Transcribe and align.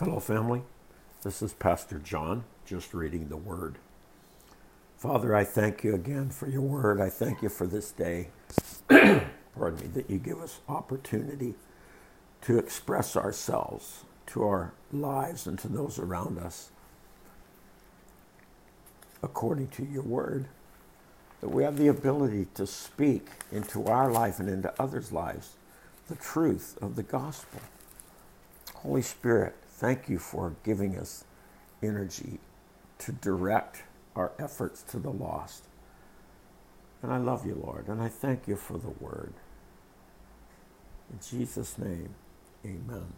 Hello, 0.00 0.18
family. 0.18 0.64
This 1.22 1.40
is 1.40 1.52
Pastor 1.52 2.00
John, 2.00 2.42
just 2.66 2.92
reading 2.94 3.28
the 3.28 3.36
Word. 3.36 3.76
Father, 4.98 5.36
I 5.36 5.44
thank 5.44 5.84
you 5.84 5.94
again 5.94 6.30
for 6.30 6.48
your 6.48 6.62
Word. 6.62 7.00
I 7.00 7.08
thank 7.08 7.42
you 7.42 7.48
for 7.48 7.64
this 7.64 7.92
day. 7.92 8.30
Pardon 8.88 9.78
me, 9.80 9.86
that 9.94 10.10
you 10.10 10.18
give 10.18 10.40
us 10.40 10.58
opportunity 10.68 11.54
to 12.40 12.58
express 12.58 13.14
ourselves 13.14 14.02
to 14.26 14.42
our 14.42 14.72
lives 14.92 15.46
and 15.46 15.60
to 15.60 15.68
those 15.68 16.00
around 16.00 16.38
us 16.38 16.70
according 19.22 19.68
to 19.68 19.84
your 19.84 20.02
Word. 20.02 20.46
That 21.40 21.50
we 21.50 21.62
have 21.62 21.78
the 21.78 21.86
ability 21.86 22.48
to 22.54 22.66
speak 22.66 23.28
into 23.52 23.84
our 23.86 24.10
life 24.10 24.40
and 24.40 24.48
into 24.48 24.74
others' 24.76 25.12
lives 25.12 25.50
the 26.08 26.16
truth 26.16 26.76
of 26.82 26.96
the 26.96 27.04
gospel. 27.04 27.60
Holy 28.74 29.00
Spirit, 29.02 29.54
Thank 29.76 30.08
you 30.08 30.20
for 30.20 30.54
giving 30.62 30.96
us 30.96 31.24
energy 31.82 32.38
to 32.98 33.10
direct 33.10 33.82
our 34.14 34.30
efforts 34.38 34.82
to 34.84 35.00
the 35.00 35.10
lost. 35.10 35.64
And 37.02 37.12
I 37.12 37.16
love 37.16 37.44
you, 37.44 37.56
Lord, 37.56 37.88
and 37.88 38.00
I 38.00 38.06
thank 38.06 38.46
you 38.46 38.54
for 38.54 38.78
the 38.78 38.90
word. 38.90 39.34
In 41.10 41.18
Jesus' 41.18 41.76
name, 41.76 42.14
amen. 42.64 43.14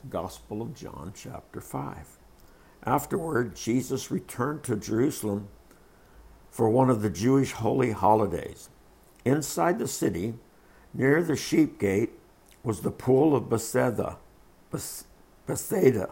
The 0.00 0.08
Gospel 0.08 0.62
of 0.62 0.74
John, 0.74 1.12
chapter 1.14 1.60
5. 1.60 2.16
Afterward, 2.86 3.56
Jesus 3.56 4.10
returned 4.10 4.62
to 4.64 4.76
Jerusalem 4.76 5.48
for 6.50 6.70
one 6.70 6.88
of 6.88 7.02
the 7.02 7.10
Jewish 7.10 7.52
holy 7.52 7.92
holidays. 7.92 8.70
Inside 9.22 9.78
the 9.78 9.86
city, 9.86 10.32
near 10.94 11.22
the 11.22 11.36
sheep 11.36 11.78
gate, 11.78 12.12
was 12.62 12.80
the 12.80 12.90
pool 12.90 13.36
of 13.36 13.50
Bethesda 13.50 14.16
Bethsaida 15.46 16.10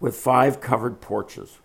with 0.00 0.16
five 0.16 0.60
covered 0.60 1.00
porches. 1.00 1.58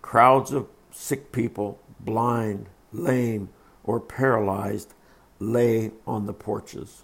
Crowds 0.00 0.52
of 0.52 0.68
sick 0.90 1.32
people, 1.32 1.80
blind, 2.00 2.68
lame, 2.92 3.48
or 3.84 3.98
paralyzed, 4.00 4.94
lay 5.38 5.90
on 6.06 6.26
the 6.26 6.32
porches. 6.32 7.02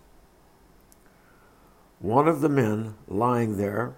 One 1.98 2.28
of 2.28 2.40
the 2.40 2.48
men 2.48 2.94
lying 3.08 3.56
there 3.56 3.96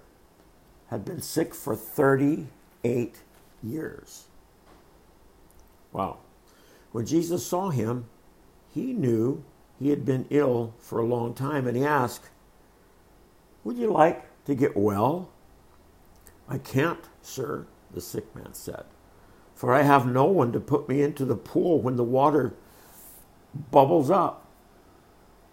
had 0.87 1.05
been 1.05 1.21
sick 1.21 1.53
for 1.53 1.75
38 1.75 3.21
years. 3.63 4.25
Wow. 5.91 6.17
When 6.91 7.05
Jesus 7.05 7.45
saw 7.45 7.69
him, 7.69 8.05
he 8.73 8.93
knew 8.93 9.43
he 9.79 9.89
had 9.89 10.05
been 10.05 10.25
ill 10.29 10.73
for 10.79 10.99
a 10.99 11.05
long 11.05 11.33
time 11.33 11.67
and 11.67 11.77
he 11.77 11.85
asked, 11.85 12.29
would 13.63 13.77
you 13.77 13.91
like 13.91 14.25
to 14.45 14.55
get 14.55 14.75
well? 14.75 15.29
I 16.47 16.57
can't, 16.57 16.99
sir, 17.21 17.67
the 17.93 18.01
sick 18.01 18.35
man 18.35 18.53
said, 18.53 18.85
for 19.55 19.73
I 19.73 19.83
have 19.83 20.05
no 20.05 20.25
one 20.25 20.51
to 20.53 20.59
put 20.59 20.89
me 20.89 21.01
into 21.01 21.25
the 21.25 21.35
pool 21.35 21.81
when 21.81 21.95
the 21.95 22.03
water 22.03 22.53
bubbles 23.71 24.09
up. 24.09 24.47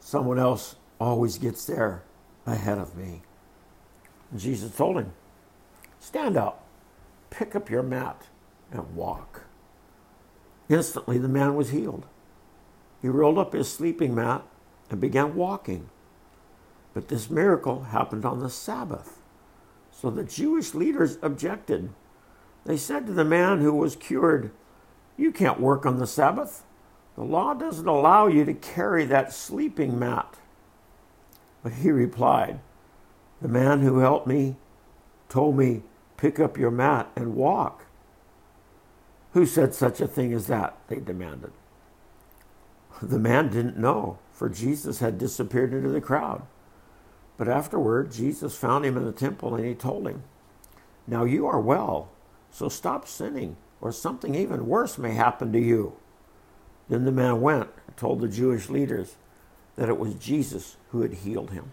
Someone 0.00 0.38
else 0.38 0.76
always 1.00 1.38
gets 1.38 1.64
there 1.64 2.02
ahead 2.46 2.78
of 2.78 2.96
me. 2.96 3.22
Jesus 4.36 4.74
told 4.74 4.96
him, 4.96 5.12
Stand 6.00 6.36
up, 6.36 6.64
pick 7.30 7.54
up 7.54 7.70
your 7.70 7.82
mat, 7.82 8.28
and 8.70 8.94
walk. 8.94 9.44
Instantly, 10.68 11.18
the 11.18 11.28
man 11.28 11.54
was 11.54 11.70
healed. 11.70 12.06
He 13.00 13.08
rolled 13.08 13.38
up 13.38 13.52
his 13.52 13.70
sleeping 13.70 14.14
mat 14.14 14.42
and 14.90 15.00
began 15.00 15.34
walking. 15.34 15.88
But 16.98 17.06
this 17.06 17.30
miracle 17.30 17.84
happened 17.84 18.24
on 18.24 18.40
the 18.40 18.50
Sabbath. 18.50 19.20
So 19.92 20.10
the 20.10 20.24
Jewish 20.24 20.74
leaders 20.74 21.16
objected. 21.22 21.90
They 22.64 22.76
said 22.76 23.06
to 23.06 23.12
the 23.12 23.24
man 23.24 23.60
who 23.60 23.72
was 23.72 23.94
cured, 23.94 24.50
You 25.16 25.30
can't 25.30 25.60
work 25.60 25.86
on 25.86 26.00
the 26.00 26.08
Sabbath. 26.08 26.64
The 27.14 27.22
law 27.22 27.54
doesn't 27.54 27.86
allow 27.86 28.26
you 28.26 28.44
to 28.44 28.52
carry 28.52 29.04
that 29.04 29.32
sleeping 29.32 29.96
mat. 29.96 30.38
But 31.62 31.74
he 31.74 31.92
replied, 31.92 32.58
The 33.40 33.46
man 33.46 33.82
who 33.82 34.00
helped 34.00 34.26
me 34.26 34.56
told 35.28 35.56
me, 35.56 35.84
Pick 36.16 36.40
up 36.40 36.58
your 36.58 36.72
mat 36.72 37.12
and 37.14 37.36
walk. 37.36 37.84
Who 39.34 39.46
said 39.46 39.72
such 39.72 40.00
a 40.00 40.08
thing 40.08 40.32
as 40.32 40.48
that? 40.48 40.76
They 40.88 40.96
demanded. 40.96 41.52
The 43.00 43.20
man 43.20 43.50
didn't 43.50 43.78
know, 43.78 44.18
for 44.32 44.48
Jesus 44.48 44.98
had 44.98 45.16
disappeared 45.16 45.72
into 45.72 45.90
the 45.90 46.00
crowd. 46.00 46.42
But 47.38 47.48
afterward, 47.48 48.12
Jesus 48.12 48.58
found 48.58 48.84
him 48.84 48.96
in 48.96 49.04
the 49.04 49.12
temple 49.12 49.54
and 49.54 49.64
he 49.64 49.74
told 49.74 50.06
him, 50.06 50.24
Now 51.06 51.24
you 51.24 51.46
are 51.46 51.60
well, 51.60 52.10
so 52.50 52.68
stop 52.68 53.06
sinning, 53.06 53.56
or 53.80 53.92
something 53.92 54.34
even 54.34 54.66
worse 54.66 54.98
may 54.98 55.12
happen 55.12 55.52
to 55.52 55.60
you. 55.60 55.94
Then 56.88 57.04
the 57.04 57.12
man 57.12 57.40
went 57.40 57.70
and 57.86 57.96
told 57.96 58.20
the 58.20 58.28
Jewish 58.28 58.68
leaders 58.68 59.14
that 59.76 59.88
it 59.88 59.98
was 59.98 60.14
Jesus 60.14 60.76
who 60.90 61.02
had 61.02 61.14
healed 61.14 61.52
him. 61.52 61.70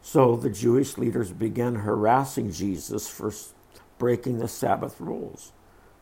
So 0.00 0.36
the 0.36 0.50
Jewish 0.50 0.96
leaders 0.96 1.32
began 1.32 1.76
harassing 1.76 2.52
Jesus 2.52 3.08
for 3.08 3.32
breaking 3.98 4.38
the 4.38 4.48
Sabbath 4.48 5.00
rules. 5.00 5.52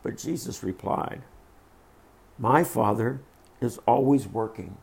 But 0.03 0.17
Jesus 0.17 0.63
replied, 0.63 1.21
My 2.37 2.63
Father 2.63 3.21
is 3.59 3.79
always 3.87 4.27
working, 4.27 4.77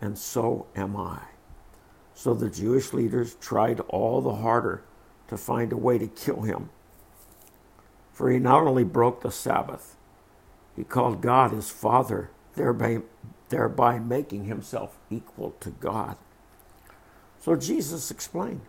and 0.00 0.16
so 0.16 0.66
am 0.76 0.96
I. 0.96 1.20
So 2.14 2.34
the 2.34 2.50
Jewish 2.50 2.92
leaders 2.92 3.36
tried 3.36 3.80
all 3.88 4.20
the 4.20 4.36
harder 4.36 4.82
to 5.28 5.36
find 5.36 5.72
a 5.72 5.76
way 5.76 5.98
to 5.98 6.06
kill 6.06 6.42
him. 6.42 6.70
For 8.12 8.30
he 8.30 8.38
not 8.38 8.62
only 8.62 8.84
broke 8.84 9.22
the 9.22 9.30
Sabbath, 9.30 9.96
he 10.76 10.84
called 10.84 11.22
God 11.22 11.52
his 11.52 11.70
Father, 11.70 12.30
thereby, 12.54 13.00
thereby 13.48 13.98
making 13.98 14.44
himself 14.44 14.98
equal 15.10 15.54
to 15.60 15.70
God. 15.70 16.16
So 17.40 17.56
Jesus 17.56 18.10
explained 18.10 18.62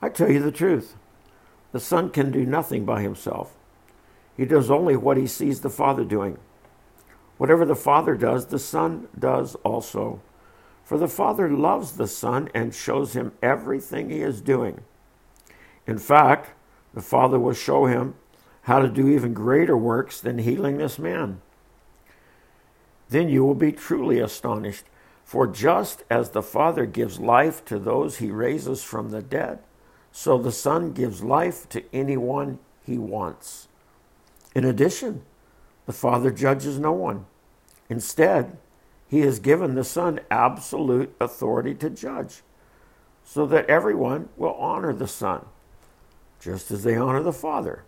I 0.00 0.08
tell 0.08 0.30
you 0.30 0.40
the 0.40 0.50
truth. 0.50 0.96
The 1.70 1.78
Son 1.80 2.10
can 2.10 2.32
do 2.32 2.44
nothing 2.44 2.84
by 2.84 3.02
himself. 3.02 3.54
He 4.36 4.44
does 4.44 4.70
only 4.70 4.96
what 4.96 5.16
he 5.16 5.26
sees 5.26 5.60
the 5.60 5.70
Father 5.70 6.04
doing. 6.04 6.38
Whatever 7.38 7.64
the 7.64 7.76
Father 7.76 8.16
does, 8.16 8.46
the 8.46 8.58
Son 8.58 9.08
does 9.18 9.54
also. 9.56 10.20
For 10.84 10.98
the 10.98 11.08
Father 11.08 11.48
loves 11.48 11.92
the 11.92 12.06
Son 12.06 12.48
and 12.54 12.74
shows 12.74 13.14
him 13.14 13.32
everything 13.42 14.10
he 14.10 14.20
is 14.20 14.40
doing. 14.40 14.80
In 15.86 15.98
fact, 15.98 16.50
the 16.94 17.00
Father 17.02 17.38
will 17.38 17.54
show 17.54 17.86
him 17.86 18.14
how 18.62 18.80
to 18.80 18.88
do 18.88 19.08
even 19.08 19.34
greater 19.34 19.76
works 19.76 20.20
than 20.20 20.38
healing 20.38 20.78
this 20.78 20.98
man. 20.98 21.40
Then 23.08 23.28
you 23.28 23.44
will 23.44 23.54
be 23.54 23.72
truly 23.72 24.20
astonished, 24.20 24.84
for 25.24 25.46
just 25.46 26.04
as 26.10 26.30
the 26.30 26.42
Father 26.42 26.86
gives 26.86 27.18
life 27.18 27.64
to 27.66 27.78
those 27.78 28.18
he 28.18 28.30
raises 28.30 28.82
from 28.82 29.10
the 29.10 29.22
dead, 29.22 29.58
so 30.12 30.38
the 30.38 30.52
Son 30.52 30.92
gives 30.92 31.22
life 31.22 31.68
to 31.70 31.84
anyone 31.92 32.58
he 32.84 32.98
wants. 32.98 33.68
In 34.54 34.64
addition, 34.64 35.22
the 35.86 35.92
Father 35.92 36.30
judges 36.30 36.78
no 36.78 36.92
one. 36.92 37.26
Instead, 37.88 38.56
he 39.12 39.20
has 39.20 39.40
given 39.40 39.74
the 39.74 39.84
Son 39.84 40.18
absolute 40.30 41.14
authority 41.20 41.74
to 41.74 41.90
judge, 41.90 42.40
so 43.22 43.44
that 43.44 43.66
everyone 43.66 44.30
will 44.38 44.54
honor 44.54 44.94
the 44.94 45.06
Son, 45.06 45.44
just 46.40 46.70
as 46.70 46.82
they 46.82 46.96
honor 46.96 47.22
the 47.22 47.30
Father. 47.30 47.84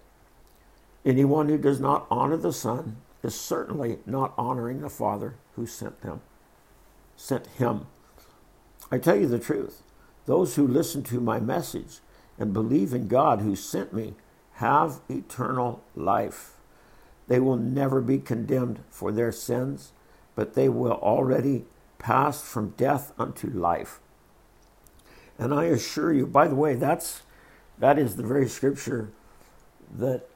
Anyone 1.03 1.49
who 1.49 1.57
does 1.57 1.81
not 1.81 2.07
honor 2.11 2.37
the 2.37 2.53
Son 2.53 2.99
is 3.23 3.35
certainly 3.35 4.01
not 4.05 4.35
honoring 4.37 4.83
the 4.83 4.91
Father 4.91 5.37
who 5.57 5.65
sent 5.65 6.03
them, 6.03 6.21
sent 7.17 7.47
him. 7.47 7.87
I 8.93 8.99
tell 8.99 9.17
you 9.17 9.27
the 9.27 9.39
truth. 9.39 9.83
Those 10.27 10.57
who 10.57 10.69
listen 10.69 11.03
to 11.05 11.23
my 11.23 11.41
message 11.41 12.01
and 12.39 12.53
believe 12.53 12.93
in 12.93 13.09
God 13.09 13.41
who 13.41 13.57
sent 13.57 13.95
me 13.95 14.13
have 14.57 15.01
eternal 15.09 15.83
life. 15.97 16.53
They 17.29 17.41
will 17.41 17.57
never 17.57 18.03
be 18.03 18.19
condemned 18.19 18.81
for 18.91 19.11
their 19.11 19.33
sins 19.33 19.93
but 20.35 20.55
they 20.55 20.69
will 20.69 20.93
already 20.93 21.65
pass 21.99 22.43
from 22.43 22.71
death 22.71 23.13
unto 23.19 23.49
life. 23.49 24.01
And 25.39 25.53
I 25.53 25.65
assure 25.65 26.13
you, 26.13 26.27
by 26.27 26.49
the 26.49 26.55
way, 26.55 26.75
that's 26.75 27.23
that 27.79 27.99
is 27.99 28.17
the 28.17 28.23
very 28.23 28.49
scripture 28.49 29.11
that 29.99 30.29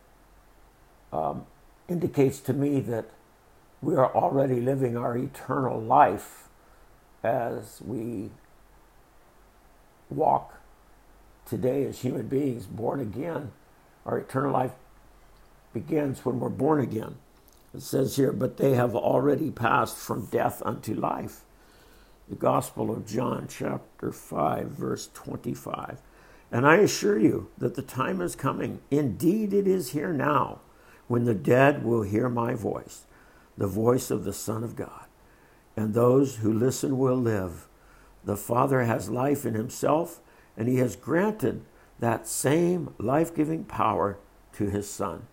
um, 1.13 1.47
indicates 1.89 2.41
to 2.41 2.53
me 2.53 2.81
that 2.81 3.07
we 3.81 3.95
are 3.95 4.13
already 4.15 4.61
living 4.61 4.97
our 4.97 5.17
eternal 5.17 5.81
life 5.81 6.49
as 7.23 7.81
we 7.85 8.31
walk 10.11 10.55
today 11.47 11.85
as 11.85 12.01
human 12.01 12.27
beings, 12.27 12.67
born 12.67 13.01
again. 13.01 13.53
Our 14.05 14.19
eternal 14.19 14.53
life 14.53 14.73
begins 15.73 16.25
when 16.25 16.41
we're 16.41 16.49
born 16.49 16.81
again. 16.81 17.17
It 17.75 17.83
says 17.83 18.17
here, 18.17 18.33
but 18.33 18.57
they 18.57 18.75
have 18.75 18.95
already 18.95 19.51
passed 19.51 19.99
from 19.99 20.27
death 20.27 20.63
unto 20.65 20.95
life. 20.95 21.45
the 22.29 22.35
Gospel 22.37 22.91
of 22.91 23.07
John, 23.07 23.47
chapter 23.49 24.13
5, 24.13 24.67
verse 24.69 25.09
25. 25.15 26.01
And 26.53 26.67
I 26.67 26.77
assure 26.77 27.19
you 27.19 27.49
that 27.59 27.75
the 27.75 27.83
time 27.83 28.21
is 28.21 28.37
coming, 28.37 28.81
indeed 28.91 29.53
it 29.53 29.67
is 29.67 29.91
here 29.93 30.13
now, 30.13 30.61
when 31.07 31.25
the 31.25 31.35
dead 31.35 31.85
will 31.85 32.03
hear 32.03 32.29
my 32.29 32.55
voice, 32.55 33.05
the 33.57 33.67
voice 33.67 34.11
of 34.11 34.25
the 34.25 34.33
Son 34.33 34.63
of 34.63 34.77
God. 34.77 35.07
And 35.77 35.95
those 35.95 36.37
who 36.37 36.53
listen 36.53 36.99
will 36.99 37.17
live. 37.17 37.67
The 38.25 38.37
Father 38.37 38.83
has 38.83 39.09
life 39.09 39.47
in 39.47 39.55
himself, 39.55 40.21
and 40.57 40.69
he 40.69 40.77
has 40.77 40.97
granted 40.97 41.65
that 41.99 42.27
same 42.29 42.95
life 42.99 43.35
giving 43.35 43.65
power 43.65 44.19
to 44.55 44.69
his 44.69 44.89
Son. 44.89 45.27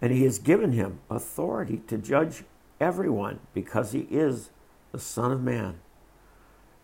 And 0.00 0.12
he 0.12 0.24
has 0.24 0.38
given 0.38 0.72
him 0.72 1.00
authority 1.10 1.82
to 1.88 1.98
judge 1.98 2.44
everyone 2.80 3.40
because 3.52 3.92
he 3.92 4.06
is 4.10 4.50
the 4.92 4.98
Son 4.98 5.32
of 5.32 5.42
Man. 5.42 5.80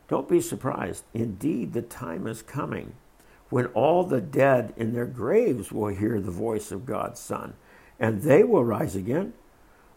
Don't 0.08 0.28
be 0.28 0.40
surprised. 0.40 1.05
Indeed, 1.14 1.72
the 1.72 1.82
time 1.82 2.26
is 2.26 2.43
coming 2.43 2.94
when 3.50 3.66
all 3.66 4.05
the 4.05 4.20
dead 4.20 4.72
in 4.76 4.93
their 4.93 5.06
graves 5.06 5.70
will 5.70 5.88
hear 5.88 6.20
the 6.20 6.31
voice 6.31 6.72
of 6.72 6.87
God's 6.87 7.20
Son, 7.20 7.55
and 8.00 8.22
they 8.22 8.43
will 8.43 8.64
rise 8.64 8.96
again. 8.96 9.32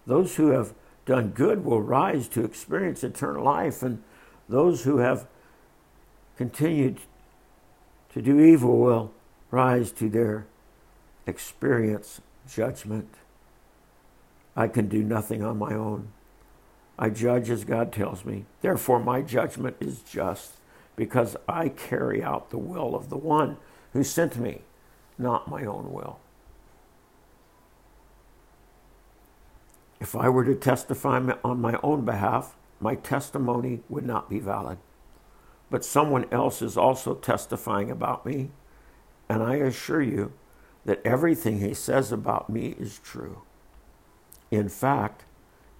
Those 0.05 0.35
who 0.35 0.49
have 0.49 0.73
done 1.05 1.29
good 1.29 1.65
will 1.65 1.81
rise 1.81 2.27
to 2.29 2.45
experience 2.45 3.03
eternal 3.03 3.43
life, 3.43 3.81
and 3.81 4.03
those 4.47 4.83
who 4.83 4.97
have 4.97 5.27
continued 6.37 6.99
to 8.13 8.21
do 8.21 8.39
evil 8.39 8.77
will 8.77 9.11
rise 9.49 9.91
to 9.93 10.09
their 10.09 10.45
experience 11.25 12.21
judgment. 12.47 13.15
I 14.55 14.67
can 14.67 14.87
do 14.87 15.03
nothing 15.03 15.43
on 15.43 15.57
my 15.57 15.73
own. 15.73 16.09
I 16.97 17.09
judge 17.09 17.49
as 17.49 17.63
God 17.63 17.93
tells 17.93 18.25
me. 18.25 18.45
Therefore, 18.61 18.99
my 18.99 19.21
judgment 19.21 19.77
is 19.79 19.99
just 19.99 20.53
because 20.95 21.37
I 21.47 21.69
carry 21.69 22.23
out 22.23 22.49
the 22.49 22.57
will 22.57 22.95
of 22.95 23.09
the 23.09 23.17
one 23.17 23.57
who 23.93 24.03
sent 24.03 24.37
me, 24.37 24.61
not 25.17 25.47
my 25.47 25.63
own 25.63 25.93
will. 25.93 26.19
If 29.99 30.15
I 30.15 30.29
were 30.29 30.45
to 30.45 30.55
testify 30.55 31.19
on 31.43 31.61
my 31.61 31.79
own 31.83 32.05
behalf, 32.05 32.55
my 32.79 32.95
testimony 32.95 33.81
would 33.89 34.05
not 34.05 34.29
be 34.29 34.39
valid. 34.39 34.77
But 35.69 35.83
someone 35.83 36.25
else 36.31 36.61
is 36.61 36.77
also 36.77 37.15
testifying 37.15 37.91
about 37.91 38.25
me, 38.25 38.51
and 39.27 39.43
I 39.43 39.55
assure 39.55 40.01
you 40.01 40.33
that 40.87 41.05
everything 41.05 41.59
he 41.59 41.73
says 41.73 42.13
about 42.13 42.49
me 42.49 42.73
is 42.79 42.99
true. 43.03 43.41
In 44.49 44.69
fact, 44.69 45.25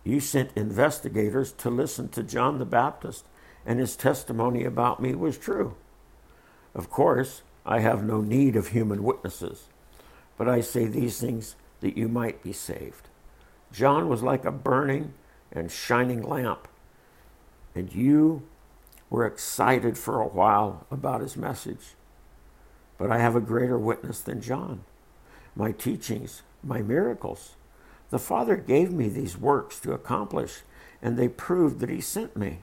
you 0.03 0.19
sent 0.19 0.51
investigators 0.53 1.53
to 1.53 1.69
listen 1.69 2.09
to 2.09 2.21
John 2.21 2.59
the 2.59 2.65
Baptist, 2.65 3.25
and 3.65 3.79
his 3.79 3.95
testimony 3.95 4.65
about 4.65 5.01
me 5.01 5.15
was 5.15 5.37
true. 5.37 5.75
Of 6.75 6.89
course, 6.89 7.41
I 7.65 7.79
have 7.79 8.03
no 8.03 8.19
need 8.19 8.57
of 8.57 8.69
human 8.69 9.01
witnesses, 9.01 9.69
but 10.37 10.49
I 10.49 10.59
say 10.59 10.87
these 10.87 11.21
things 11.21 11.55
that 11.79 11.97
you 11.97 12.09
might 12.09 12.43
be 12.43 12.51
saved. 12.51 13.07
John 13.71 14.09
was 14.09 14.21
like 14.21 14.43
a 14.43 14.51
burning 14.51 15.13
and 15.53 15.71
shining 15.71 16.21
lamp, 16.21 16.67
and 17.73 17.95
you 17.95 18.43
were 19.09 19.25
excited 19.25 19.97
for 19.97 20.19
a 20.19 20.27
while 20.27 20.85
about 20.91 21.21
his 21.21 21.37
message. 21.37 21.95
But 22.97 23.09
I 23.09 23.19
have 23.19 23.37
a 23.37 23.41
greater 23.41 23.77
witness 23.77 24.19
than 24.19 24.41
John 24.41 24.83
my 25.57 25.71
teachings, 25.71 26.43
my 26.63 26.81
miracles. 26.81 27.55
The 28.11 28.19
Father 28.19 28.55
gave 28.55 28.91
me 28.91 29.09
these 29.09 29.37
works 29.37 29.79
to 29.81 29.91
accomplish, 29.91 30.61
and 31.01 31.17
they 31.17 31.27
proved 31.27 31.79
that 31.79 31.89
He 31.89 31.99
sent 31.99 32.37
me. 32.37 32.59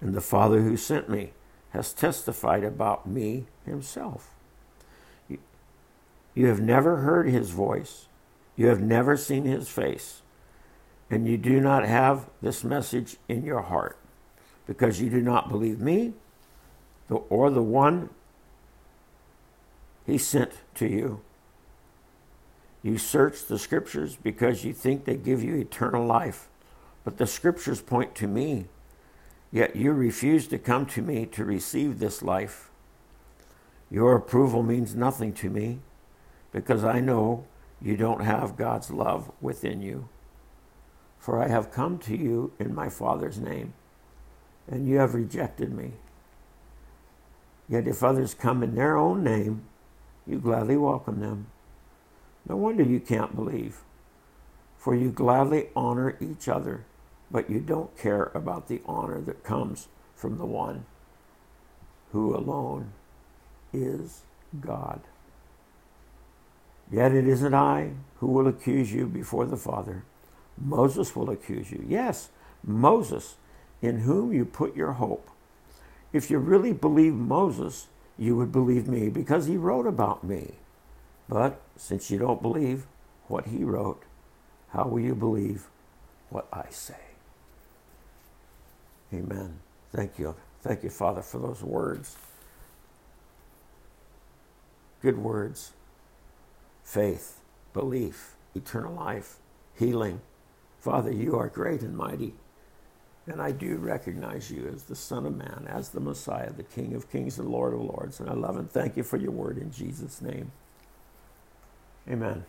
And 0.00 0.12
the 0.12 0.20
Father 0.20 0.60
who 0.60 0.76
sent 0.76 1.08
me 1.08 1.32
has 1.70 1.92
testified 1.92 2.64
about 2.64 3.06
me 3.06 3.46
Himself. 3.64 4.34
You 6.34 6.46
have 6.46 6.60
never 6.60 6.96
heard 6.96 7.28
His 7.28 7.50
voice, 7.50 8.08
you 8.56 8.66
have 8.66 8.80
never 8.80 9.16
seen 9.16 9.44
His 9.44 9.68
face, 9.68 10.22
and 11.08 11.28
you 11.28 11.38
do 11.38 11.60
not 11.60 11.86
have 11.86 12.28
this 12.42 12.64
message 12.64 13.16
in 13.28 13.44
your 13.44 13.62
heart 13.62 13.96
because 14.66 15.00
you 15.00 15.10
do 15.10 15.20
not 15.20 15.48
believe 15.48 15.78
me 15.78 16.14
or 17.08 17.50
the 17.50 17.62
one 17.62 18.10
He 20.04 20.18
sent 20.18 20.52
to 20.74 20.88
you. 20.88 21.20
You 22.84 22.98
search 22.98 23.46
the 23.46 23.58
scriptures 23.58 24.18
because 24.22 24.62
you 24.62 24.74
think 24.74 25.06
they 25.06 25.16
give 25.16 25.42
you 25.42 25.54
eternal 25.54 26.04
life, 26.04 26.50
but 27.02 27.16
the 27.16 27.26
scriptures 27.26 27.80
point 27.80 28.14
to 28.16 28.28
me. 28.28 28.66
Yet 29.50 29.74
you 29.74 29.92
refuse 29.92 30.46
to 30.48 30.58
come 30.58 30.84
to 30.86 31.00
me 31.00 31.24
to 31.26 31.46
receive 31.46 31.98
this 31.98 32.22
life. 32.22 32.70
Your 33.90 34.14
approval 34.14 34.62
means 34.62 34.94
nothing 34.94 35.32
to 35.34 35.48
me 35.48 35.78
because 36.52 36.84
I 36.84 37.00
know 37.00 37.46
you 37.80 37.96
don't 37.96 38.20
have 38.20 38.58
God's 38.58 38.90
love 38.90 39.32
within 39.40 39.80
you. 39.80 40.10
For 41.18 41.42
I 41.42 41.48
have 41.48 41.72
come 41.72 41.96
to 42.00 42.14
you 42.14 42.52
in 42.58 42.74
my 42.74 42.90
Father's 42.90 43.38
name, 43.38 43.72
and 44.68 44.86
you 44.86 44.98
have 44.98 45.14
rejected 45.14 45.72
me. 45.72 45.92
Yet 47.66 47.88
if 47.88 48.04
others 48.04 48.34
come 48.34 48.62
in 48.62 48.74
their 48.74 48.98
own 48.98 49.24
name, 49.24 49.62
you 50.26 50.38
gladly 50.38 50.76
welcome 50.76 51.20
them. 51.20 51.46
No 52.48 52.56
wonder 52.56 52.82
you 52.82 53.00
can't 53.00 53.34
believe, 53.34 53.78
for 54.76 54.94
you 54.94 55.10
gladly 55.10 55.68
honor 55.74 56.16
each 56.20 56.48
other, 56.48 56.84
but 57.30 57.48
you 57.50 57.60
don't 57.60 57.96
care 57.96 58.30
about 58.34 58.68
the 58.68 58.82
honor 58.86 59.20
that 59.22 59.44
comes 59.44 59.88
from 60.14 60.38
the 60.38 60.44
one 60.44 60.84
who 62.12 62.36
alone 62.36 62.92
is 63.72 64.22
God. 64.60 65.00
Yet 66.90 67.12
it 67.12 67.26
isn't 67.26 67.54
I 67.54 67.92
who 68.18 68.28
will 68.28 68.46
accuse 68.46 68.92
you 68.92 69.06
before 69.06 69.46
the 69.46 69.56
Father. 69.56 70.04
Moses 70.56 71.16
will 71.16 71.30
accuse 71.30 71.72
you. 71.72 71.84
Yes, 71.88 72.28
Moses, 72.62 73.36
in 73.82 74.00
whom 74.00 74.32
you 74.32 74.44
put 74.44 74.76
your 74.76 74.92
hope. 74.92 75.28
If 76.12 76.30
you 76.30 76.38
really 76.38 76.72
believe 76.72 77.14
Moses, 77.14 77.88
you 78.16 78.36
would 78.36 78.52
believe 78.52 78.86
me 78.86 79.08
because 79.08 79.46
he 79.46 79.56
wrote 79.56 79.86
about 79.86 80.22
me. 80.22 80.52
But 81.28 81.60
since 81.76 82.10
you 82.10 82.18
don't 82.18 82.42
believe 82.42 82.86
what 83.28 83.46
he 83.46 83.64
wrote, 83.64 84.02
how 84.70 84.84
will 84.86 85.00
you 85.00 85.14
believe 85.14 85.66
what 86.30 86.46
I 86.52 86.66
say? 86.70 86.94
Amen. 89.12 89.58
Thank 89.92 90.18
you. 90.18 90.34
Thank 90.62 90.82
you, 90.82 90.90
Father, 90.90 91.22
for 91.22 91.38
those 91.38 91.62
words. 91.62 92.16
Good 95.02 95.18
words. 95.18 95.72
Faith, 96.82 97.40
belief, 97.72 98.34
eternal 98.54 98.94
life, 98.94 99.36
healing. 99.78 100.20
Father, 100.80 101.12
you 101.12 101.36
are 101.36 101.48
great 101.48 101.82
and 101.82 101.96
mighty. 101.96 102.34
And 103.26 103.40
I 103.40 103.52
do 103.52 103.76
recognize 103.76 104.50
you 104.50 104.68
as 104.72 104.84
the 104.84 104.94
Son 104.96 105.24
of 105.24 105.34
Man, 105.34 105.66
as 105.68 105.90
the 105.90 106.00
Messiah, 106.00 106.52
the 106.52 106.62
King 106.62 106.94
of 106.94 107.10
kings 107.10 107.38
and 107.38 107.48
Lord 107.48 107.72
of 107.72 107.80
lords. 107.80 108.20
And 108.20 108.28
I 108.28 108.34
love 108.34 108.56
and 108.56 108.70
thank 108.70 108.96
you 108.96 109.02
for 109.02 109.16
your 109.16 109.30
word 109.30 109.56
in 109.56 109.70
Jesus' 109.70 110.20
name. 110.20 110.52
Amen. 112.10 112.44